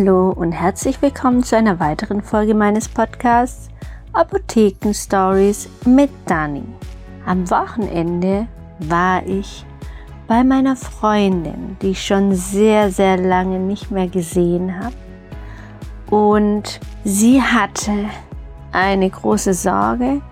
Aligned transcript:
Hallo 0.00 0.30
und 0.30 0.52
herzlich 0.52 1.02
willkommen 1.02 1.42
zu 1.42 1.58
einer 1.58 1.78
weiteren 1.78 2.22
Folge 2.22 2.54
meines 2.54 2.88
Podcasts 2.88 3.68
Apotheken 4.14 4.94
Stories 4.94 5.68
mit 5.84 6.08
Dani. 6.24 6.64
Am 7.26 7.50
Wochenende 7.50 8.46
war 8.78 9.22
ich 9.26 9.66
bei 10.26 10.42
meiner 10.42 10.74
Freundin, 10.76 11.76
die 11.82 11.88
ich 11.88 12.02
schon 12.02 12.34
sehr, 12.34 12.90
sehr 12.90 13.18
lange 13.18 13.58
nicht 13.58 13.90
mehr 13.90 14.08
gesehen 14.08 14.82
habe. 14.82 14.94
Und 16.08 16.80
sie 17.04 17.42
hatte 17.42 18.06
eine 18.72 19.10
große 19.10 19.52
Sorge, 19.52 20.22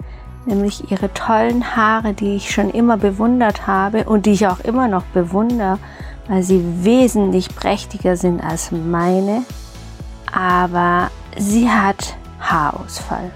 nämlich 0.47 0.91
ihre 0.91 1.13
tollen 1.13 1.77
Haare, 1.77 2.15
die 2.15 2.37
ich 2.37 2.51
schon 2.51 2.71
immer 2.71 2.97
bewundert 2.97 3.67
habe 3.67 4.05
und 4.05 4.25
die 4.25 4.33
ich 4.33 4.47
auch 4.47 4.61
immer 4.61 4.89
noch 4.89 5.05
bewundere, 5.13 5.79
weil 6.29 6.43
sie 6.43 6.85
wesentlich 6.85 7.55
prächtiger 7.55 8.17
sind 8.17 8.41
als 8.41 8.71
meine. 8.71 9.45
Aber 10.31 11.11
sie 11.37 11.69
hat 11.69 12.17
Haarausfall. 12.41 13.31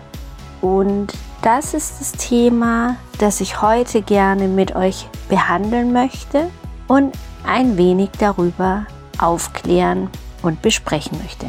Und 0.61 1.13
das 1.43 1.75
ist 1.75 2.01
das 2.01 2.13
Thema, 2.13 2.97
das 3.19 3.41
ich 3.41 3.61
heute 3.61 4.03
gerne 4.03 4.47
mit 4.47 4.77
euch 4.77 5.09
behandeln 5.29 5.93
möchte 5.93 6.51
und 6.87 7.17
ein 7.45 7.77
wenig 7.77 8.11
darüber 8.19 8.87
aufklären 9.19 10.09
und 10.43 10.63
besprechen 10.63 11.19
möchte. 11.19 11.47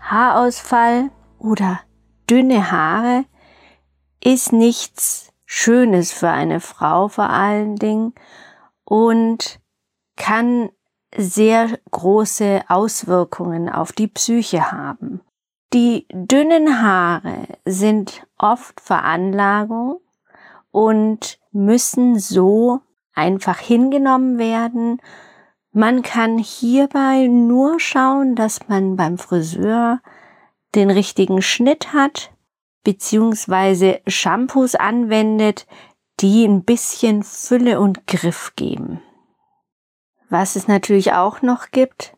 Haarausfall 0.00 1.10
oder 1.38 1.80
dünne 2.28 2.70
Haare 2.70 3.24
ist 4.22 4.52
nichts 4.52 5.32
Schönes 5.46 6.12
für 6.12 6.28
eine 6.28 6.60
Frau 6.60 7.08
vor 7.08 7.30
allen 7.30 7.76
Dingen 7.76 8.12
und 8.84 9.60
kann 10.18 10.70
sehr 11.16 11.78
große 11.90 12.62
Auswirkungen 12.68 13.70
auf 13.70 13.92
die 13.92 14.08
Psyche 14.08 14.70
haben. 14.70 15.22
Die 15.72 16.06
dünnen 16.12 16.82
Haare 16.82 17.46
sind 17.64 18.26
oft 18.38 18.80
Veranlagung 18.80 20.00
und 20.70 21.38
müssen 21.52 22.18
so 22.18 22.80
einfach 23.14 23.58
hingenommen 23.58 24.38
werden. 24.38 25.00
Man 25.72 26.02
kann 26.02 26.38
hierbei 26.38 27.26
nur 27.26 27.80
schauen, 27.80 28.34
dass 28.34 28.68
man 28.68 28.96
beim 28.96 29.18
Friseur 29.18 30.00
den 30.74 30.90
richtigen 30.90 31.42
Schnitt 31.42 31.92
hat, 31.92 32.30
beziehungsweise 32.84 34.00
Shampoos 34.06 34.74
anwendet, 34.74 35.66
die 36.20 36.46
ein 36.46 36.64
bisschen 36.64 37.22
Fülle 37.22 37.80
und 37.80 38.06
Griff 38.06 38.52
geben. 38.56 39.02
Was 40.30 40.56
es 40.56 40.68
natürlich 40.68 41.12
auch 41.12 41.42
noch 41.42 41.70
gibt, 41.70 42.16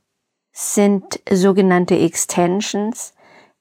sind 0.53 1.21
sogenannte 1.31 1.97
Extensions, 1.99 3.15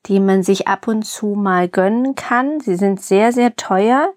die 0.05 0.19
man 0.19 0.43
sich 0.43 0.67
ab 0.67 0.87
und 0.87 1.03
zu 1.03 1.35
mal 1.35 1.69
gönnen 1.69 2.15
kann. 2.15 2.59
Sie 2.59 2.75
sind 2.75 3.01
sehr, 3.01 3.31
sehr 3.31 3.55
teuer, 3.55 4.13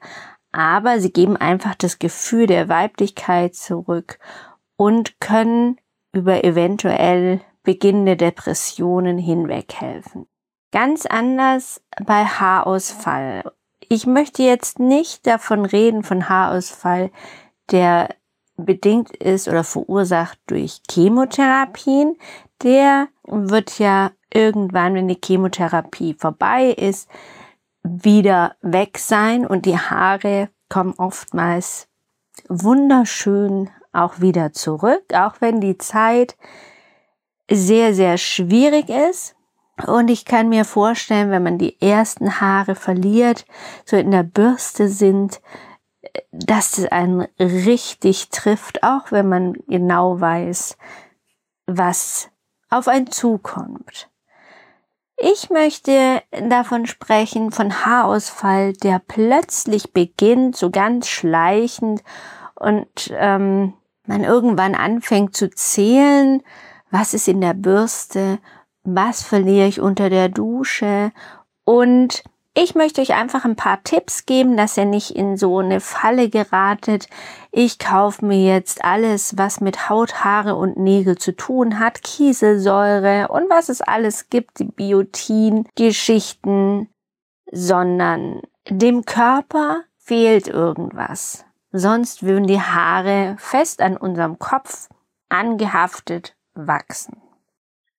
aber 0.53 1.01
sie 1.01 1.13
geben 1.13 1.37
einfach 1.37 1.75
das 1.75 1.99
Gefühl 1.99 2.47
der 2.47 2.69
Weiblichkeit 2.69 3.55
zurück 3.55 4.19
und 4.77 5.21
können 5.21 5.79
über 6.13 6.45
eventuell 6.45 7.41
beginnende 7.63 8.17
Depressionen 8.17 9.19
hinweg 9.19 9.73
helfen. 9.75 10.27
Ganz 10.73 11.07
anders 11.07 11.83
bei 12.05 12.25
Haarausfall. 12.25 13.53
Ich 13.89 14.07
möchte 14.07 14.43
jetzt 14.43 14.79
nicht 14.79 15.27
davon 15.27 15.67
reden, 15.67 16.03
von 16.03 16.29
Haarausfall, 16.29 17.11
der 17.71 18.09
bedingt 18.57 19.15
ist 19.17 19.49
oder 19.49 19.65
verursacht 19.65 20.39
durch 20.47 20.81
Chemotherapien. 20.91 22.17
Der 22.63 23.09
wird 23.25 23.79
ja 23.79 24.13
irgendwann, 24.33 24.95
wenn 24.95 25.09
die 25.09 25.19
Chemotherapie 25.23 26.15
vorbei 26.15 26.67
ist, 26.71 27.09
wieder 27.83 28.57
weg 28.61 28.99
sein 28.99 29.47
und 29.47 29.67
die 29.67 29.79
Haare 29.79 30.49
kommen 30.69 30.95
oftmals 30.97 31.89
wunderschön 32.49 33.71
auch 33.93 34.21
wieder 34.21 34.53
zurück, 34.53 35.03
auch 35.15 35.35
wenn 35.41 35.61
die 35.61 35.79
Zeit 35.79 36.37
sehr, 37.51 37.95
sehr 37.95 38.17
schwierig 38.19 38.89
ist. 38.89 39.37
Und 39.87 40.09
ich 40.09 40.25
kann 40.25 40.49
mir 40.49 40.65
vorstellen, 40.65 41.31
wenn 41.31 41.43
man 41.43 41.59
die 41.59 41.81
ersten 41.81 42.41
Haare 42.41 42.75
verliert, 42.75 43.45
so 43.85 43.97
in 43.97 44.11
der 44.11 44.23
Bürste 44.23 44.89
sind, 44.89 45.41
dass 46.31 46.79
es 46.79 46.87
einen 46.87 47.27
richtig 47.39 48.31
trifft, 48.31 48.83
auch 48.83 49.13
wenn 49.13 49.29
man 49.29 49.55
genau 49.67 50.21
weiß, 50.21 50.77
was 51.67 52.31
auf 52.71 52.89
einen 52.89 53.11
zukommt. 53.11 54.11
Ich 55.17 55.51
möchte 55.51 56.23
davon 56.49 56.87
sprechen, 56.87 57.53
von 57.53 57.85
Haarausfall, 57.85 58.73
der 58.73 58.99
plötzlich 58.99 59.93
beginnt, 59.93 60.57
so 60.57 60.71
ganz 60.71 61.09
schleichend 61.09 62.03
und 62.55 62.89
ähm, 63.13 63.75
man 64.07 64.25
irgendwann 64.25 64.75
anfängt 64.75 65.37
zu 65.37 65.49
zählen, 65.51 66.43
was 66.91 67.15
ist 67.15 67.29
in 67.29 67.41
der 67.41 67.55
Bürste 67.55 68.39
was 68.85 69.23
verliere 69.23 69.69
ich 69.69 69.81
unter 69.81 70.11
der 70.11 70.29
Dusche 70.29 71.13
und 71.65 72.23
ich 72.55 72.75
möchte 72.75 73.01
euch 73.01 73.15
einfach 73.15 73.47
ein 73.47 73.57
paar 73.57 73.83
Tipps 73.83 74.27
geben, 74.27 74.59
dass 74.59 74.77
ihr 74.77 74.85
nicht 74.85 75.13
in 75.13 75.39
so 75.39 75.61
eine 75.61 75.81
Falle 75.81 76.29
geratet. 76.29 77.09
Ich 77.51 77.79
kaufe 77.79 78.27
mir 78.27 78.45
jetzt 78.45 78.85
alles, 78.85 79.39
was 79.39 79.63
mit 79.63 79.89
Haut, 79.89 80.23
Haare 80.23 80.55
und 80.55 80.77
Nägel 80.77 81.17
zu 81.17 81.35
tun 81.35 81.79
hat, 81.79 82.03
Kieselsäure 82.03 83.29
und 83.29 83.49
was 83.49 83.71
es 83.71 83.81
alles 83.81 84.29
gibt, 84.29 84.59
die 84.59 84.65
Biotin-Geschichten, 84.65 86.91
sondern 87.51 88.43
dem 88.69 89.07
Körper 89.07 89.85
fehlt 89.97 90.47
irgendwas. 90.47 91.47
Sonst 91.71 92.23
würden 92.23 92.47
die 92.47 92.61
Haare 92.61 93.37
fest 93.39 93.81
an 93.81 93.97
unserem 93.97 94.39
Kopf 94.39 94.91
angehaftet 95.31 96.37
wachsen. 96.53 97.17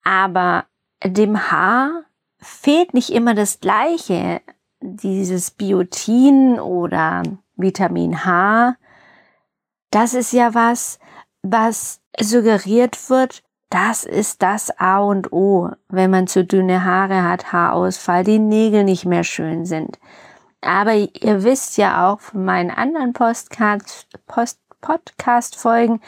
Aber 0.03 0.65
dem 1.03 1.51
Haar 1.51 2.03
fehlt 2.43 2.93
nicht 2.93 3.09
immer 3.09 3.33
das 3.33 3.59
Gleiche, 3.59 4.41
dieses 4.81 5.49
Biotin 5.51 6.59
oder 6.59 7.23
Vitamin 7.55 8.25
H. 8.25 8.75
Das 9.91 10.13
ist 10.13 10.33
ja 10.33 10.53
was, 10.53 10.99
was 11.41 12.01
suggeriert 12.19 13.09
wird, 13.09 13.41
das 13.69 14.03
ist 14.03 14.43
das 14.43 14.77
A 14.79 14.99
und 14.99 15.31
O, 15.33 15.71
wenn 15.89 16.11
man 16.11 16.27
zu 16.27 16.45
dünne 16.45 16.85
Haare 16.85 17.23
hat, 17.23 17.51
Haarausfall, 17.51 18.23
die 18.23 18.37
Nägel 18.37 18.83
nicht 18.83 19.05
mehr 19.05 19.23
schön 19.23 19.65
sind. 19.65 19.97
Aber 20.61 20.93
ihr 20.93 21.43
wisst 21.43 21.77
ja 21.77 22.07
auch 22.07 22.19
von 22.19 22.45
meinen 22.45 22.69
anderen 22.69 23.13
Podcast-Folgen, 23.13 26.01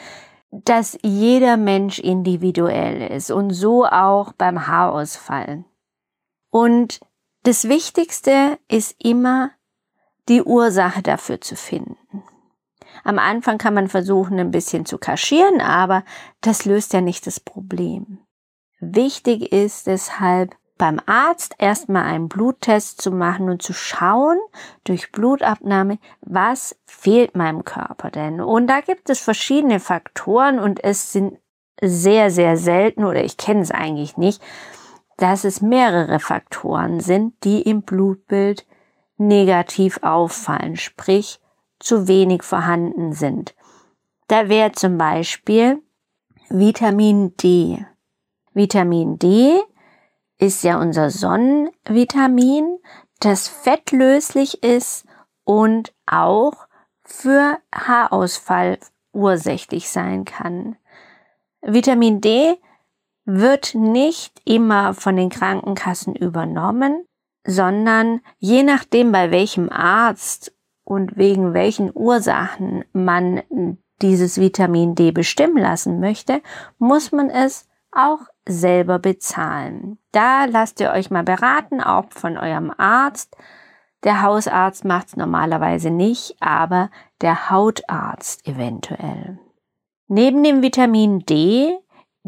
dass 0.52 0.96
jeder 1.02 1.56
Mensch 1.56 1.98
individuell 1.98 3.10
ist 3.10 3.32
und 3.32 3.50
so 3.50 3.84
auch 3.84 4.32
beim 4.32 4.68
Haarausfall. 4.68 5.64
Und 6.56 7.00
das 7.42 7.68
Wichtigste 7.68 8.58
ist 8.66 8.96
immer, 8.98 9.50
die 10.30 10.42
Ursache 10.42 11.02
dafür 11.02 11.38
zu 11.38 11.54
finden. 11.54 11.98
Am 13.04 13.18
Anfang 13.18 13.58
kann 13.58 13.74
man 13.74 13.88
versuchen, 13.88 14.40
ein 14.40 14.52
bisschen 14.52 14.86
zu 14.86 14.96
kaschieren, 14.96 15.60
aber 15.60 16.02
das 16.40 16.64
löst 16.64 16.94
ja 16.94 17.02
nicht 17.02 17.26
das 17.26 17.40
Problem. 17.40 18.20
Wichtig 18.80 19.52
ist 19.52 19.86
deshalb, 19.86 20.56
beim 20.78 20.98
Arzt 21.04 21.56
erstmal 21.58 22.04
einen 22.04 22.30
Bluttest 22.30 23.02
zu 23.02 23.10
machen 23.10 23.50
und 23.50 23.60
zu 23.60 23.74
schauen 23.74 24.38
durch 24.84 25.12
Blutabnahme, 25.12 25.98
was 26.22 26.74
fehlt 26.86 27.36
meinem 27.36 27.64
Körper 27.64 28.10
denn? 28.10 28.40
Und 28.40 28.66
da 28.68 28.80
gibt 28.80 29.10
es 29.10 29.20
verschiedene 29.20 29.78
Faktoren 29.78 30.58
und 30.58 30.82
es 30.82 31.12
sind 31.12 31.38
sehr, 31.82 32.30
sehr 32.30 32.56
selten 32.56 33.04
oder 33.04 33.22
ich 33.24 33.36
kenne 33.36 33.60
es 33.60 33.70
eigentlich 33.70 34.16
nicht, 34.16 34.42
dass 35.16 35.44
es 35.44 35.62
mehrere 35.62 36.20
Faktoren 36.20 37.00
sind, 37.00 37.42
die 37.44 37.62
im 37.62 37.82
Blutbild 37.82 38.66
negativ 39.16 39.98
auffallen, 40.02 40.76
sprich 40.76 41.40
zu 41.78 42.08
wenig 42.08 42.42
vorhanden 42.42 43.12
sind. 43.12 43.54
Da 44.28 44.48
wäre 44.48 44.72
zum 44.72 44.98
Beispiel 44.98 45.82
Vitamin 46.48 47.36
D. 47.36 47.84
Vitamin 48.52 49.18
D 49.18 49.60
ist 50.38 50.64
ja 50.64 50.78
unser 50.78 51.10
Sonnenvitamin, 51.10 52.78
das 53.20 53.48
fettlöslich 53.48 54.62
ist 54.62 55.06
und 55.44 55.94
auch 56.06 56.66
für 57.02 57.58
Haarausfall 57.74 58.78
ursächlich 59.12 59.88
sein 59.88 60.24
kann. 60.24 60.76
Vitamin 61.62 62.20
D 62.20 62.58
wird 63.26 63.74
nicht 63.74 64.40
immer 64.44 64.94
von 64.94 65.16
den 65.16 65.28
Krankenkassen 65.28 66.14
übernommen, 66.14 67.04
sondern 67.44 68.20
je 68.38 68.62
nachdem, 68.62 69.12
bei 69.12 69.30
welchem 69.30 69.68
Arzt 69.70 70.54
und 70.84 71.16
wegen 71.16 71.52
welchen 71.52 71.90
Ursachen 71.92 72.84
man 72.92 73.42
dieses 74.00 74.38
Vitamin 74.40 74.94
D 74.94 75.10
bestimmen 75.10 75.58
lassen 75.58 76.00
möchte, 76.00 76.40
muss 76.78 77.12
man 77.12 77.28
es 77.28 77.68
auch 77.90 78.20
selber 78.46 78.98
bezahlen. 78.98 79.98
Da 80.12 80.44
lasst 80.44 80.80
ihr 80.80 80.90
euch 80.90 81.10
mal 81.10 81.24
beraten, 81.24 81.80
auch 81.80 82.06
von 82.10 82.36
eurem 82.36 82.72
Arzt. 82.76 83.36
Der 84.04 84.22
Hausarzt 84.22 84.84
macht 84.84 85.08
es 85.08 85.16
normalerweise 85.16 85.90
nicht, 85.90 86.36
aber 86.40 86.90
der 87.22 87.50
Hautarzt 87.50 88.46
eventuell. 88.46 89.38
Neben 90.08 90.44
dem 90.44 90.62
Vitamin 90.62 91.20
D 91.20 91.76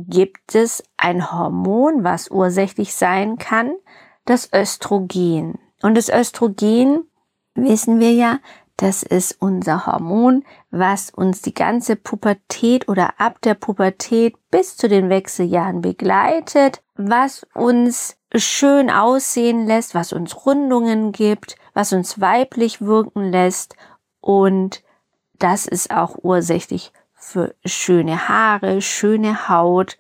gibt 0.06 0.54
es 0.54 0.82
ein 0.96 1.32
Hormon, 1.32 2.04
was 2.04 2.30
ursächlich 2.30 2.94
sein 2.94 3.36
kann, 3.36 3.72
das 4.24 4.52
Östrogen. 4.52 5.58
Und 5.82 5.96
das 5.96 6.08
Östrogen 6.08 7.04
wissen 7.54 7.98
wir 7.98 8.12
ja, 8.12 8.38
das 8.76 9.02
ist 9.02 9.42
unser 9.42 9.86
Hormon, 9.86 10.44
was 10.70 11.10
uns 11.10 11.42
die 11.42 11.54
ganze 11.54 11.96
Pubertät 11.96 12.88
oder 12.88 13.14
ab 13.18 13.40
der 13.42 13.54
Pubertät 13.54 14.36
bis 14.52 14.76
zu 14.76 14.88
den 14.88 15.08
Wechseljahren 15.08 15.80
begleitet, 15.80 16.80
was 16.94 17.44
uns 17.54 18.16
schön 18.36 18.88
aussehen 18.90 19.66
lässt, 19.66 19.96
was 19.96 20.12
uns 20.12 20.46
Rundungen 20.46 21.10
gibt, 21.10 21.56
was 21.74 21.92
uns 21.92 22.20
weiblich 22.20 22.80
wirken 22.80 23.32
lässt 23.32 23.74
und 24.20 24.84
das 25.38 25.66
ist 25.66 25.90
auch 25.90 26.16
ursächlich 26.22 26.92
für 27.18 27.54
schöne 27.64 28.28
Haare, 28.28 28.80
schöne 28.80 29.48
Haut. 29.48 29.98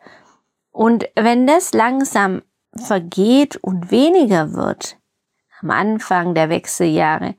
Und 0.70 1.08
wenn 1.14 1.46
das 1.46 1.72
langsam 1.72 2.42
vergeht 2.74 3.56
und 3.56 3.90
weniger 3.90 4.52
wird, 4.52 4.96
am 5.60 5.70
Anfang 5.70 6.34
der 6.34 6.48
Wechseljahre, 6.48 7.34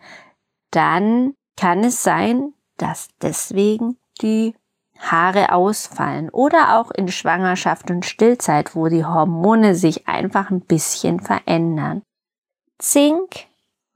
dann 0.71 1.33
kann 1.55 1.83
es 1.83 2.03
sein, 2.03 2.53
dass 2.77 3.09
deswegen 3.21 3.97
die 4.21 4.55
Haare 4.99 5.53
ausfallen 5.53 6.29
oder 6.29 6.77
auch 6.77 6.91
in 6.91 7.07
Schwangerschaft 7.07 7.89
und 7.89 8.05
Stillzeit, 8.05 8.75
wo 8.75 8.89
die 8.89 9.05
Hormone 9.05 9.75
sich 9.75 10.07
einfach 10.07 10.51
ein 10.51 10.61
bisschen 10.61 11.21
verändern. 11.21 12.01
Zink 12.77 13.47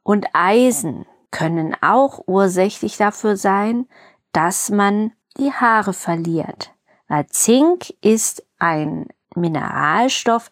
und 0.04 0.28
Eisen 0.34 1.06
können 1.32 1.76
auch 1.82 2.22
ursächlich 2.28 2.98
dafür 2.98 3.36
sein, 3.36 3.88
dass 4.32 4.70
man 4.70 5.12
die 5.38 5.52
Haare 5.52 5.94
verliert. 5.94 6.74
Weil 7.08 7.28
Zink 7.28 7.94
ist 8.02 8.46
ein 8.60 9.08
Mineralstoff, 9.36 10.52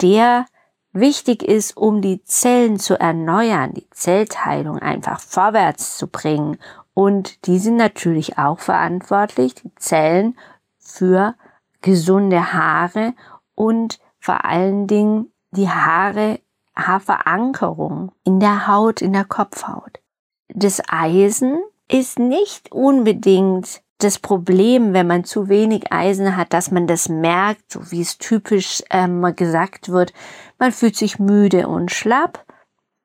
der 0.00 0.46
wichtig 0.92 1.42
ist, 1.42 1.76
um 1.76 2.00
die 2.00 2.22
Zellen 2.24 2.78
zu 2.78 2.98
erneuern, 2.98 3.74
die 3.74 3.88
Zellteilung 3.90 4.78
einfach 4.78 5.20
vorwärts 5.20 5.98
zu 5.98 6.06
bringen. 6.06 6.58
Und 6.94 7.46
die 7.46 7.58
sind 7.58 7.76
natürlich 7.76 8.38
auch 8.38 8.60
verantwortlich, 8.60 9.54
die 9.54 9.74
Zellen 9.76 10.38
für 10.78 11.34
gesunde 11.80 12.52
Haare 12.52 13.14
und 13.54 13.98
vor 14.18 14.44
allen 14.44 14.86
Dingen 14.86 15.32
die 15.50 15.68
Haare, 15.68 16.40
Haarverankerung 16.76 18.12
in 18.24 18.40
der 18.40 18.66
Haut, 18.66 19.02
in 19.02 19.12
der 19.12 19.24
Kopfhaut. 19.24 20.00
Das 20.48 20.80
Eisen 20.88 21.62
ist 21.88 22.18
nicht 22.18 22.72
unbedingt 22.72 23.82
das 24.04 24.18
Problem, 24.18 24.92
wenn 24.92 25.06
man 25.06 25.24
zu 25.24 25.48
wenig 25.48 25.92
Eisen 25.92 26.36
hat, 26.36 26.52
dass 26.52 26.70
man 26.70 26.86
das 26.86 27.08
merkt, 27.08 27.72
so 27.72 27.90
wie 27.90 28.00
es 28.00 28.18
typisch 28.18 28.82
ähm, 28.90 29.34
gesagt 29.34 29.88
wird, 29.88 30.12
man 30.58 30.72
fühlt 30.72 30.96
sich 30.96 31.18
müde 31.18 31.68
und 31.68 31.90
schlapp. 31.90 32.44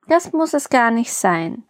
Das 0.08 0.34
muss 0.34 0.54
es 0.54 0.70
gar 0.70 0.92
nicht 0.92 1.14
sein. 1.14 1.64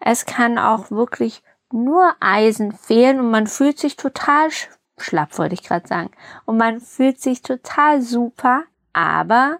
Es 0.00 0.26
kann 0.26 0.58
auch 0.58 0.90
wirklich 0.90 1.42
nur 1.72 2.14
Eisen 2.20 2.72
fehlen 2.72 3.20
und 3.20 3.30
man 3.30 3.46
fühlt 3.46 3.78
sich 3.78 3.96
total 3.96 4.48
schlapp, 4.98 5.38
wollte 5.38 5.54
ich 5.54 5.62
gerade 5.62 5.86
sagen. 5.86 6.10
Und 6.44 6.56
man 6.56 6.80
fühlt 6.80 7.20
sich 7.20 7.42
total 7.42 8.02
super, 8.02 8.64
aber 8.92 9.58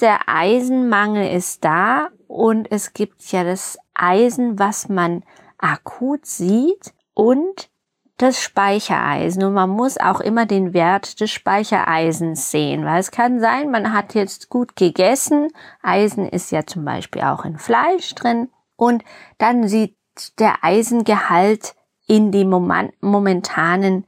der 0.00 0.28
Eisenmangel 0.28 1.34
ist 1.34 1.64
da 1.64 2.08
und 2.28 2.70
es 2.70 2.92
gibt 2.92 3.32
ja 3.32 3.42
das 3.42 3.78
Eisen, 3.94 4.58
was 4.58 4.88
man 4.88 5.24
akut 5.58 6.26
sieht 6.26 6.94
und 7.14 7.70
das 8.18 8.40
Speichereisen. 8.40 9.42
Und 9.44 9.54
man 9.54 9.70
muss 9.70 9.96
auch 9.98 10.20
immer 10.20 10.44
den 10.44 10.74
Wert 10.74 11.20
des 11.20 11.30
Speichereisens 11.30 12.50
sehen, 12.50 12.84
weil 12.84 13.00
es 13.00 13.10
kann 13.10 13.40
sein, 13.40 13.70
man 13.70 13.92
hat 13.92 14.14
jetzt 14.14 14.48
gut 14.48 14.76
gegessen. 14.76 15.48
Eisen 15.82 16.28
ist 16.28 16.50
ja 16.50 16.66
zum 16.66 16.84
Beispiel 16.84 17.22
auch 17.22 17.44
in 17.44 17.58
Fleisch 17.58 18.14
drin. 18.14 18.50
Und 18.76 19.02
dann 19.38 19.66
sieht 19.66 19.96
der 20.38 20.62
Eisengehalt 20.62 21.74
in 22.06 22.32
dem 22.32 22.48
momentanen 22.48 24.06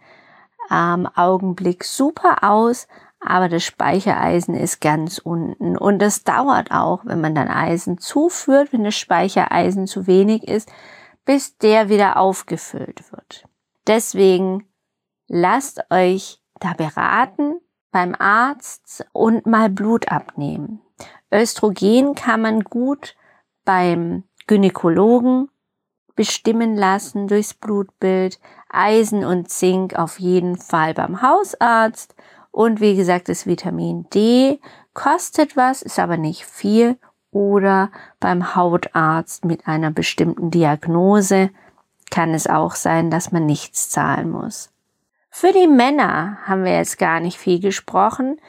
ähm, 0.71 1.09
Augenblick 1.15 1.85
super 1.85 2.39
aus, 2.43 2.89
aber 3.21 3.49
das 3.49 3.65
Speichereisen 3.65 4.55
ist 4.55 4.81
ganz 4.81 5.19
unten. 5.19 5.77
Und 5.77 5.99
das 5.99 6.25
dauert 6.25 6.71
auch, 6.71 7.05
wenn 7.05 7.21
man 7.21 7.35
dann 7.35 7.49
Eisen 7.49 7.99
zuführt, 7.99 8.73
wenn 8.73 8.85
das 8.85 8.97
Speichereisen 8.97 9.87
zu 9.87 10.07
wenig 10.07 10.49
ist, 10.49 10.71
bis 11.27 11.59
der 11.59 11.91
wieder 11.91 12.17
aufgefüllt 12.17 13.13
wird. 13.13 13.45
Deswegen 13.91 14.69
lasst 15.27 15.83
euch 15.91 16.41
da 16.61 16.75
beraten 16.75 17.61
beim 17.91 18.15
Arzt 18.17 19.05
und 19.13 19.47
mal 19.47 19.69
Blut 19.69 20.13
abnehmen. 20.13 20.81
Östrogen 21.33 22.15
kann 22.15 22.41
man 22.41 22.63
gut 22.63 23.17
beim 23.65 24.23
Gynäkologen 24.47 25.49
bestimmen 26.15 26.77
lassen 26.77 27.27
durchs 27.27 27.53
Blutbild, 27.53 28.39
Eisen 28.69 29.25
und 29.25 29.51
Zink 29.51 29.99
auf 29.99 30.21
jeden 30.21 30.57
Fall 30.57 30.95
beim 30.95 31.21
Hausarzt. 31.21 32.15
Und 32.53 32.81
wie 32.81 32.95
gesagt, 32.95 33.29
das 33.29 33.45
Vitamin 33.45 34.09
D 34.15 34.61
kostet 34.95 35.57
was, 35.57 35.83
ist 35.83 35.99
aber 35.99 36.17
nicht 36.17 36.45
viel. 36.45 36.97
Oder 37.33 37.91
beim 38.21 38.55
Hautarzt 38.55 39.45
mit 39.45 39.67
einer 39.67 39.91
bestimmten 39.91 40.53
Diagnose 40.53 41.51
kann 42.11 42.35
es 42.35 42.47
auch 42.47 42.75
sein, 42.75 43.11
dass 43.11 43.33
man 43.33 43.47
nichts 43.47 43.91
zahlen 43.91 44.31
muss. 44.31 44.71
Für 45.31 45.53
die 45.53 45.69
Männer 45.69 46.39
haben 46.45 46.65
wir 46.65 46.75
jetzt 46.75 46.99
gar 46.99 47.21
nicht 47.21 47.39
viel 47.39 47.61
gesprochen. 47.61 48.41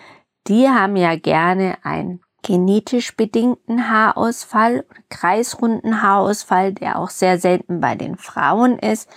Die 0.47 0.67
haben 0.67 0.95
ja 0.95 1.15
gerne 1.15 1.77
einen 1.83 2.21
genetisch 2.43 3.15
bedingten 3.15 3.89
Haarausfall, 3.89 4.85
kreisrunden 5.09 6.01
Haarausfall, 6.01 6.73
der 6.73 6.97
auch 6.97 7.09
sehr 7.09 7.37
selten 7.37 7.79
bei 7.79 7.95
den 7.95 8.17
Frauen 8.17 8.79
ist. 8.79 9.09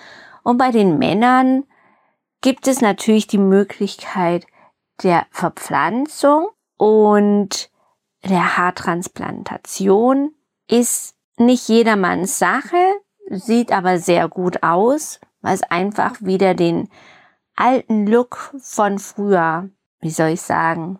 Und 0.42 0.58
bei 0.58 0.70
den 0.70 0.98
Männern 0.98 1.64
gibt 2.42 2.68
es 2.68 2.82
natürlich 2.82 3.26
die 3.26 3.38
Möglichkeit 3.38 4.46
der 5.02 5.26
Verpflanzung 5.30 6.48
und 6.76 7.70
der 8.22 8.58
Haartransplantation 8.58 10.34
ist 10.68 11.14
nicht 11.38 11.68
jedermanns 11.68 12.38
Sache, 12.38 12.93
sieht 13.30 13.72
aber 13.72 13.98
sehr 13.98 14.28
gut 14.28 14.62
aus, 14.62 15.20
weil 15.40 15.54
es 15.54 15.62
einfach 15.62 16.20
wieder 16.20 16.54
den 16.54 16.88
alten 17.56 18.06
Look 18.06 18.54
von 18.60 18.98
früher, 18.98 19.68
wie 20.00 20.10
soll 20.10 20.30
ich 20.30 20.42
sagen, 20.42 20.98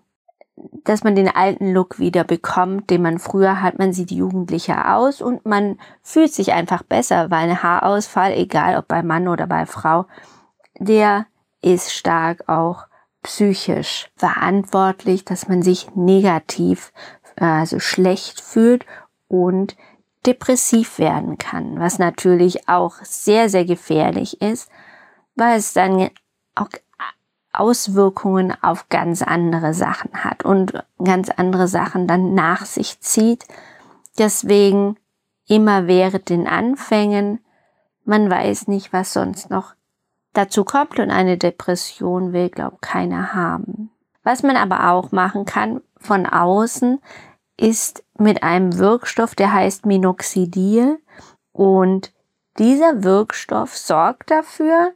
dass 0.85 1.03
man 1.03 1.17
den 1.17 1.29
alten 1.29 1.73
Look 1.73 1.99
wieder 1.99 2.23
bekommt, 2.25 2.91
den 2.91 3.03
man 3.03 3.19
früher 3.19 3.61
hat. 3.61 3.79
Man 3.79 3.93
sieht 3.93 4.11
jugendlicher 4.11 4.95
aus 4.95 5.21
und 5.21 5.45
man 5.45 5.79
fühlt 6.03 6.33
sich 6.33 6.53
einfach 6.53 6.83
besser, 6.83 7.31
weil 7.31 7.51
ein 7.51 7.63
Haarausfall, 7.63 8.33
egal 8.33 8.77
ob 8.77 8.87
bei 8.87 9.03
Mann 9.03 9.27
oder 9.27 9.47
bei 9.47 9.67
Frau, 9.67 10.07
der 10.79 11.27
ist 11.61 11.93
stark 11.93 12.49
auch 12.49 12.87
psychisch 13.23 14.11
verantwortlich, 14.17 15.25
dass 15.25 15.49
man 15.49 15.63
sich 15.63 15.95
negativ, 15.97 16.93
also 17.37 17.81
schlecht 17.81 18.41
fühlt 18.41 18.87
und 19.29 19.77
depressiv 20.27 20.99
werden 20.99 21.39
kann, 21.39 21.79
was 21.79 21.99
natürlich 21.99 22.69
auch 22.69 22.97
sehr, 23.03 23.49
sehr 23.49 23.65
gefährlich 23.65 24.41
ist, 24.41 24.71
weil 25.35 25.59
es 25.59 25.73
dann 25.73 26.11
auch 26.55 26.69
Auswirkungen 27.53 28.53
auf 28.63 28.89
ganz 28.89 29.23
andere 29.23 29.75
Sachen 29.75 30.25
hat 30.25 30.45
und 30.45 30.73
ganz 31.03 31.31
andere 31.31 31.69
Sachen 31.69 32.09
dann 32.09 32.35
nach 32.35 32.65
sich 32.65 33.01
zieht. 33.01 33.47
Deswegen 34.19 34.97
immer 35.47 35.87
während 35.87 36.29
den 36.31 36.47
Anfängen, 36.47 37.41
man 38.05 38.29
weiß 38.29 38.69
nicht, 38.69 38.93
was 38.93 39.13
sonst 39.13 39.51
noch 39.51 39.75
dazu 40.33 40.65
kommt 40.65 40.99
und 40.99 41.11
eine 41.11 41.39
Depression 41.39 42.33
will, 42.33 42.51
glaub 42.51 42.83
keiner 42.83 43.35
haben. 43.35 43.91
Was 44.25 44.43
man 44.43 44.57
aber 44.57 44.91
auch 44.91 45.13
machen 45.13 45.45
kann 45.45 45.81
von 45.99 46.27
außen, 46.27 47.01
ist 47.57 48.05
mit 48.19 48.43
einem 48.43 48.79
Wirkstoff, 48.79 49.35
der 49.35 49.53
heißt 49.53 49.87
Minoxidil 49.87 50.99
und 51.53 52.13
dieser 52.59 53.03
Wirkstoff 53.03 53.77
sorgt 53.77 54.31
dafür, 54.31 54.93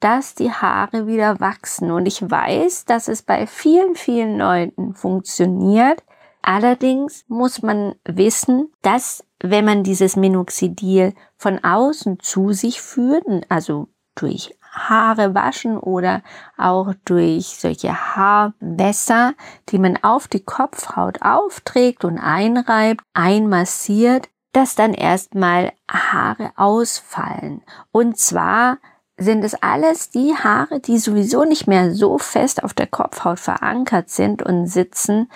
dass 0.00 0.34
die 0.34 0.50
Haare 0.50 1.06
wieder 1.06 1.40
wachsen. 1.40 1.90
Und 1.90 2.06
ich 2.06 2.28
weiß, 2.28 2.84
dass 2.86 3.08
es 3.08 3.22
bei 3.22 3.46
vielen, 3.46 3.94
vielen 3.94 4.38
Leuten 4.38 4.94
funktioniert. 4.94 6.02
Allerdings 6.42 7.24
muss 7.28 7.62
man 7.62 7.94
wissen, 8.04 8.72
dass 8.82 9.24
wenn 9.40 9.64
man 9.64 9.84
dieses 9.84 10.16
Minoxidil 10.16 11.14
von 11.36 11.62
außen 11.62 12.18
zu 12.20 12.52
sich 12.52 12.80
führt, 12.80 13.24
also 13.48 13.88
durch 14.16 14.54
Haare 14.72 15.34
waschen 15.34 15.76
oder 15.78 16.22
auch 16.56 16.94
durch 17.04 17.58
solche 17.58 17.92
Haarwässer, 17.92 19.34
die 19.68 19.78
man 19.78 19.98
auf 20.02 20.28
die 20.28 20.42
Kopfhaut 20.42 21.20
aufträgt 21.22 22.04
und 22.04 22.18
einreibt, 22.18 23.02
einmassiert, 23.12 24.28
dass 24.52 24.74
dann 24.74 24.94
erstmal 24.94 25.72
Haare 25.90 26.52
ausfallen. 26.56 27.62
Und 27.90 28.18
zwar 28.18 28.78
sind 29.18 29.44
es 29.44 29.54
alles 29.54 30.10
die 30.10 30.34
Haare, 30.34 30.80
die 30.80 30.98
sowieso 30.98 31.44
nicht 31.44 31.66
mehr 31.66 31.94
so 31.94 32.18
fest 32.18 32.64
auf 32.64 32.74
der 32.74 32.86
Kopfhaut 32.86 33.38
verankert 33.38 34.08
sind 34.10 34.42
und 34.42 34.66
sitzen, 34.66 35.30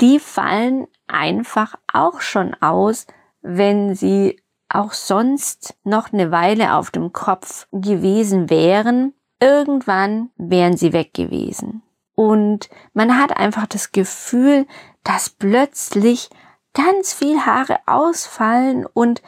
die 0.00 0.18
fallen 0.18 0.86
einfach 1.06 1.74
auch 1.92 2.20
schon 2.20 2.54
aus, 2.60 3.06
wenn 3.42 3.94
sie 3.94 4.40
auch 4.68 4.92
sonst 4.92 5.74
noch 5.84 6.12
eine 6.12 6.30
Weile 6.30 6.74
auf 6.74 6.90
dem 6.90 7.12
Kopf 7.12 7.66
gewesen 7.72 8.50
wären. 8.50 9.14
Irgendwann 9.40 10.30
wären 10.36 10.76
sie 10.76 10.92
weg 10.92 11.14
gewesen. 11.14 11.82
Und 12.14 12.68
man 12.94 13.16
hat 13.18 13.36
einfach 13.36 13.66
das 13.66 13.92
Gefühl, 13.92 14.66
dass 15.04 15.30
plötzlich 15.30 16.30
ganz 16.74 17.14
viel 17.14 17.46
Haare 17.46 17.78
ausfallen 17.86 18.86
und 18.86 19.22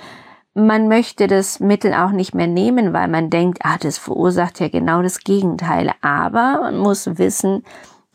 man 0.54 0.88
möchte 0.88 1.28
das 1.28 1.61
Mittel 1.61 1.94
auch 1.94 2.11
nicht 2.11 2.35
mehr 2.35 2.49
nehmen, 2.49 2.92
weil 2.92 3.09
man 3.09 3.30
denkt, 3.30 3.61
ah, 3.62 3.78
das 3.78 3.99
verursacht 3.99 4.59
ja 4.59 4.68
genau 4.68 5.02
das 5.02 5.20
Gegenteil. 5.20 5.92
Aber 6.00 6.61
man 6.62 6.78
muss 6.78 7.18
wissen, 7.18 7.64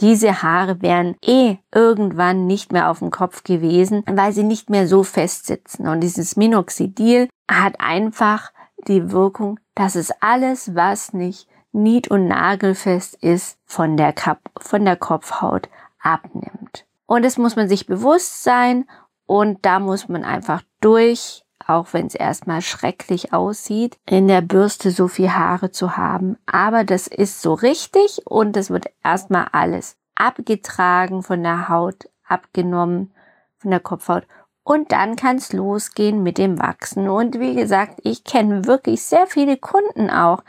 diese 0.02 0.44
Haare 0.44 0.82
wären 0.82 1.16
eh 1.24 1.58
irgendwann 1.74 2.48
nicht 2.48 2.72
mehr 2.72 2.90
auf 2.90 3.00
dem 3.00 3.12
Kopf 3.12 3.44
gewesen, 3.44 4.04
weil 4.08 4.34
sie 4.34 4.44
nicht 4.44 4.70
mehr 4.70 4.88
so 4.88 5.04
fest 5.04 5.46
sitzen. 5.46 5.88
Und 5.88 6.02
dieses 6.02 6.36
Minoxidil 6.36 7.30
hat 7.50 7.80
einfach 7.80 8.52
die 8.88 9.12
Wirkung, 9.12 9.60
dass 9.74 9.96
es 9.96 10.12
alles, 10.20 10.76
was 10.76 11.14
nicht 11.14 11.48
nied- 11.72 12.10
und 12.10 12.28
nagelfest 12.28 13.16
ist, 13.16 13.58
von 13.66 13.98
der, 13.98 14.14
Kap 14.14 14.40
von 14.58 14.86
der 14.86 14.96
Kopfhaut 14.96 15.70
abnimmt. 16.02 16.86
Und 17.06 17.24
das 17.24 17.38
muss 17.38 17.56
man 17.56 17.70
sich 17.70 17.86
bewusst 17.86 18.44
sein 18.44 18.86
und 19.26 19.66
da 19.66 19.80
muss 19.80 20.08
man 20.08 20.24
einfach 20.24 20.62
durch 20.82 21.45
auch 21.68 21.94
wenn 21.94 22.08
es 22.08 22.16
erstmal 22.16 22.62
schrecklich 22.62 23.34
aussieht, 23.34 23.98
in 24.06 24.28
der 24.28 24.42
Bürste 24.42 24.92
so 24.92 25.08
viel 25.08 25.32
Haare 25.32 25.72
zu 25.72 25.98
haben. 25.98 26.38
Aber 26.46 26.84
das 26.84 27.08
ist 27.08 27.42
so 27.42 27.54
richtig 27.54 28.22
und 28.26 28.56
es 28.58 28.70
wird 28.70 28.86
erstmal 29.04 29.48
alles 29.52 29.98
abgetragen 30.16 31.24
von 31.24 31.44
der 31.44 31.70
Haut, 31.70 32.10
abgenommen 32.28 33.14
von 33.58 33.72
der 33.72 33.80
Kopfhaut. 33.80 34.28
Und 34.64 34.92
dann 34.92 35.16
kann 35.16 35.36
es 35.36 35.54
losgehen 35.54 36.24
mit 36.24 36.38
dem 36.40 36.60
Wachsen. 36.60 37.08
Und 37.08 37.40
wie 37.40 37.54
gesagt, 37.54 38.00
ich 38.04 38.24
kenne 38.24 38.66
wirklich 38.66 39.04
sehr 39.04 39.28
viele 39.28 39.58
Kunden 39.58 40.10
auch, 40.10 40.44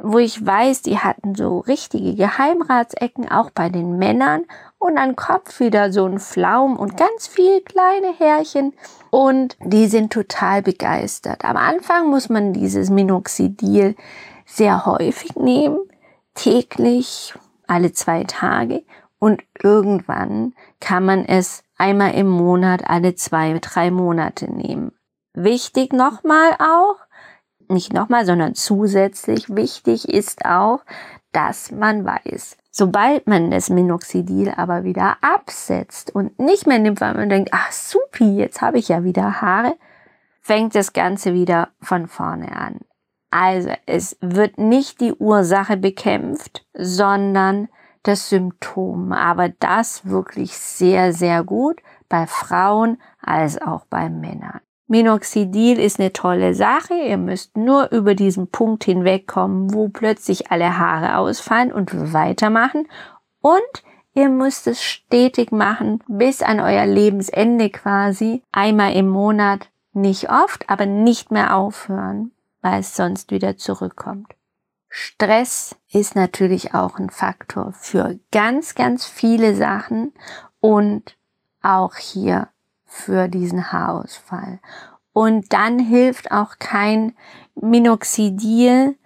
wo 0.00 0.18
ich 0.18 0.44
weiß, 0.44 0.82
die 0.82 0.98
hatten 0.98 1.34
so 1.34 1.58
richtige 1.60 2.14
Geheimratsecken, 2.14 3.30
auch 3.30 3.50
bei 3.50 3.68
den 3.68 3.98
Männern 3.98 4.44
und 4.78 4.98
an 4.98 5.16
Kopf 5.16 5.60
wieder 5.60 5.92
so 5.92 6.06
ein 6.06 6.18
Flaum 6.18 6.76
und 6.76 6.96
ganz 6.96 7.26
viel 7.26 7.60
kleine 7.62 8.12
Härchen 8.16 8.74
und 9.10 9.56
die 9.60 9.86
sind 9.86 10.12
total 10.12 10.62
begeistert. 10.62 11.44
Am 11.44 11.56
Anfang 11.56 12.08
muss 12.08 12.28
man 12.28 12.52
dieses 12.52 12.90
Minoxidil 12.90 13.96
sehr 14.46 14.86
häufig 14.86 15.36
nehmen, 15.36 15.78
täglich, 16.34 17.34
alle 17.66 17.92
zwei 17.92 18.24
Tage 18.24 18.84
und 19.18 19.42
irgendwann 19.62 20.54
kann 20.80 21.04
man 21.04 21.24
es 21.24 21.64
einmal 21.76 22.14
im 22.14 22.28
Monat, 22.28 22.88
alle 22.88 23.14
zwei, 23.14 23.58
drei 23.60 23.90
Monate 23.90 24.50
nehmen. 24.50 24.92
Wichtig 25.34 25.92
nochmal 25.92 26.52
auch, 26.58 26.96
nicht 27.68 27.92
nochmal, 27.92 28.24
sondern 28.24 28.54
zusätzlich 28.54 29.54
wichtig 29.54 30.08
ist 30.08 30.44
auch, 30.44 30.80
dass 31.32 31.70
man 31.70 32.04
weiß, 32.04 32.56
sobald 32.78 33.26
man 33.26 33.50
das 33.50 33.70
Minoxidil 33.70 34.54
aber 34.56 34.84
wieder 34.84 35.16
absetzt 35.20 36.14
und 36.14 36.38
nicht 36.38 36.68
mehr 36.68 36.78
nimmt, 36.78 37.00
weil 37.00 37.14
man 37.14 37.28
denkt, 37.28 37.50
ach 37.52 37.72
supi, 37.72 38.36
jetzt 38.36 38.62
habe 38.62 38.78
ich 38.78 38.88
ja 38.88 39.02
wieder 39.02 39.40
Haare, 39.40 39.76
fängt 40.40 40.76
das 40.76 40.92
Ganze 40.92 41.34
wieder 41.34 41.70
von 41.80 42.06
vorne 42.06 42.54
an. 42.56 42.78
Also 43.30 43.70
es 43.86 44.16
wird 44.20 44.58
nicht 44.58 45.00
die 45.00 45.12
Ursache 45.12 45.76
bekämpft, 45.76 46.64
sondern 46.72 47.68
das 48.04 48.28
Symptom. 48.28 49.12
Aber 49.12 49.48
das 49.48 50.06
wirklich 50.06 50.56
sehr, 50.56 51.12
sehr 51.12 51.42
gut 51.42 51.82
bei 52.08 52.28
Frauen 52.28 53.02
als 53.20 53.60
auch 53.60 53.86
bei 53.86 54.08
Männern. 54.08 54.60
Minoxidil 54.88 55.78
ist 55.78 56.00
eine 56.00 56.14
tolle 56.14 56.54
Sache. 56.54 56.94
Ihr 56.94 57.18
müsst 57.18 57.56
nur 57.56 57.92
über 57.92 58.14
diesen 58.14 58.48
Punkt 58.48 58.84
hinwegkommen, 58.84 59.72
wo 59.74 59.88
plötzlich 59.90 60.50
alle 60.50 60.78
Haare 60.78 61.18
ausfallen 61.18 61.72
und 61.72 62.12
weitermachen. 62.14 62.88
Und 63.40 63.84
ihr 64.14 64.30
müsst 64.30 64.66
es 64.66 64.82
stetig 64.82 65.52
machen, 65.52 66.02
bis 66.08 66.42
an 66.42 66.58
euer 66.58 66.86
Lebensende 66.86 67.68
quasi. 67.68 68.42
Einmal 68.50 68.94
im 68.94 69.08
Monat, 69.08 69.68
nicht 69.92 70.30
oft, 70.30 70.68
aber 70.70 70.86
nicht 70.86 71.30
mehr 71.30 71.54
aufhören, 71.54 72.32
weil 72.62 72.80
es 72.80 72.96
sonst 72.96 73.30
wieder 73.30 73.58
zurückkommt. 73.58 74.34
Stress 74.88 75.76
ist 75.92 76.16
natürlich 76.16 76.72
auch 76.74 76.98
ein 76.98 77.10
Faktor 77.10 77.72
für 77.72 78.18
ganz, 78.32 78.74
ganz 78.74 79.04
viele 79.04 79.54
Sachen 79.54 80.14
und 80.60 81.18
auch 81.60 81.96
hier 81.96 82.48
für 82.88 83.28
diesen 83.28 83.72
Haarausfall. 83.72 84.58
Und 85.12 85.52
dann 85.52 85.78
hilft 85.78 86.32
auch 86.32 86.58
kein 86.58 87.12
Minoxidil, 87.54 88.96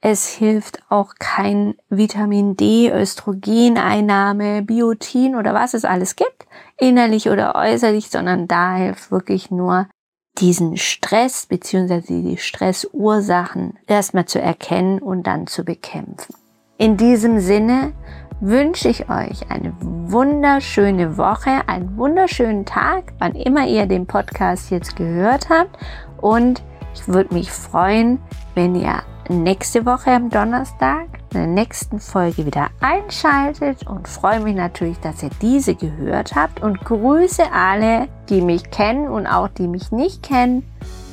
es 0.00 0.28
hilft 0.28 0.80
auch 0.88 1.14
kein 1.18 1.74
Vitamin 1.88 2.56
D, 2.56 2.90
Östrogeneinnahme, 2.92 4.62
Biotin 4.62 5.34
oder 5.34 5.54
was 5.54 5.74
es 5.74 5.84
alles 5.84 6.16
gibt, 6.16 6.46
innerlich 6.78 7.28
oder 7.28 7.54
äußerlich, 7.56 8.08
sondern 8.10 8.46
da 8.46 8.76
hilft 8.76 9.10
wirklich 9.10 9.50
nur 9.50 9.88
diesen 10.38 10.76
Stress 10.76 11.46
bzw. 11.46 12.22
die 12.22 12.36
Stressursachen 12.36 13.78
erstmal 13.86 14.26
zu 14.26 14.40
erkennen 14.40 15.00
und 15.00 15.26
dann 15.26 15.46
zu 15.46 15.64
bekämpfen. 15.64 16.34
In 16.78 16.96
diesem 16.96 17.40
Sinne 17.40 17.92
wünsche 18.40 18.88
ich 18.88 19.08
euch 19.08 19.50
eine 19.50 19.72
wunderschöne 19.80 21.16
Woche, 21.16 21.62
einen 21.66 21.96
wunderschönen 21.96 22.64
Tag, 22.64 23.12
wann 23.18 23.34
immer 23.34 23.66
ihr 23.66 23.86
den 23.86 24.06
Podcast 24.06 24.70
jetzt 24.70 24.96
gehört 24.96 25.48
habt. 25.48 25.76
Und 26.20 26.62
ich 26.94 27.08
würde 27.08 27.34
mich 27.34 27.50
freuen, 27.50 28.20
wenn 28.54 28.74
ihr 28.74 29.02
nächste 29.28 29.84
Woche 29.86 30.10
am 30.10 30.30
Donnerstag 30.30 31.06
in 31.32 31.38
der 31.38 31.46
nächsten 31.46 31.98
Folge 31.98 32.46
wieder 32.46 32.68
einschaltet 32.80 33.86
und 33.86 34.06
freue 34.06 34.40
mich 34.40 34.54
natürlich, 34.54 34.98
dass 35.00 35.22
ihr 35.22 35.30
diese 35.42 35.74
gehört 35.74 36.34
habt 36.34 36.62
und 36.62 36.80
grüße 36.84 37.42
alle, 37.52 38.08
die 38.28 38.40
mich 38.40 38.70
kennen 38.70 39.08
und 39.08 39.26
auch 39.26 39.48
die 39.48 39.68
mich 39.68 39.90
nicht 39.92 40.22
kennen. 40.22 40.64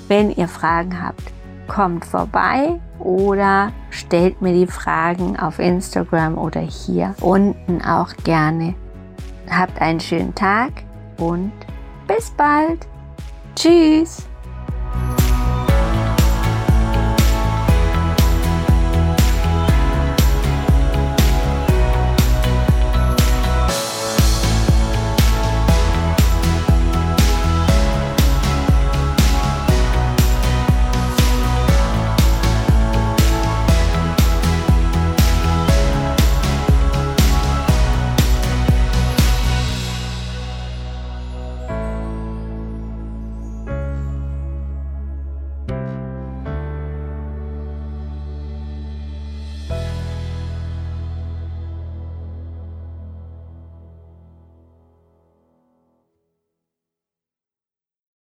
Wenn 0.08 0.30
ihr 0.30 0.48
Fragen 0.48 1.02
habt, 1.02 1.24
kommt 1.68 2.06
vorbei 2.06 2.80
oder 3.00 3.72
stellt 3.90 4.42
mir 4.42 4.54
die 4.54 4.68
Fragen 4.68 5.38
auf 5.38 5.60
Instagram 5.60 6.38
oder 6.38 6.62
hier 6.62 7.16
unten 7.22 7.82
auch 7.82 8.14
gerne. 8.24 8.76
Habt 9.50 9.82
einen 9.82 10.00
schönen 10.00 10.34
Tag 10.36 10.72
und 11.18 11.52
bis 12.08 12.32
bald. 12.32 12.88
Tschüss. 13.56 14.28